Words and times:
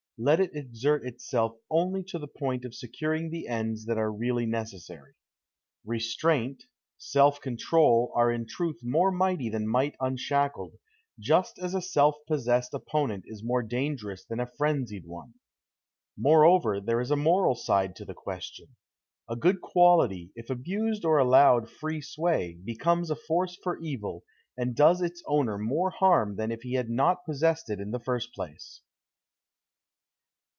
Let 0.23 0.39
it 0.39 0.51
exert 0.55 1.03
itself 1.03 1.55
only 1.71 2.03
to 2.03 2.19
the 2.19 2.27
point 2.27 2.63
of 2.63 2.75
securing 2.75 3.31
the 3.31 3.47
ends 3.47 3.85
that 3.87 3.97
are 3.97 4.11
really 4.13 4.45
necessary. 4.45 5.15
Restraint, 5.83 6.63
self 6.99 7.41
control 7.41 8.13
are 8.13 8.31
in 8.31 8.45
truth 8.45 8.81
more 8.83 9.11
mighty 9.11 9.49
than 9.49 9.67
might 9.67 9.95
unshackled, 9.99 10.75
just 11.19 11.57
as 11.57 11.73
a 11.73 11.81
self 11.81 12.17
possessed 12.27 12.75
opponent 12.75 13.23
is 13.25 13.43
more 13.43 13.63
dangerous 13.63 14.23
than 14.23 14.39
a 14.39 14.45
frenzied 14.45 15.07
one. 15.07 15.33
Moreover, 16.15 16.79
there 16.79 17.01
is 17.01 17.09
a 17.09 17.15
moral 17.15 17.55
side 17.55 17.95
to 17.95 18.05
the 18.05 18.13
question. 18.13 18.67
A 19.27 19.35
good 19.35 19.59
quality, 19.59 20.29
if 20.35 20.51
abused 20.51 21.03
or 21.03 21.17
allowed 21.17 21.67
free 21.67 21.99
sway, 21.99 22.59
becomes 22.63 23.09
a 23.09 23.15
force 23.15 23.57
for 23.63 23.79
evil 23.79 24.23
and 24.55 24.75
does 24.75 25.01
its 25.01 25.23
owner 25.25 25.57
more 25.57 25.89
harm 25.89 26.35
than 26.35 26.51
if 26.51 26.61
he 26.61 26.73
had 26.73 26.91
not 26.91 27.25
possessed 27.25 27.71
it 27.71 27.79
in 27.79 27.89
the 27.89 27.99
first 27.99 28.35
place. 28.35 28.81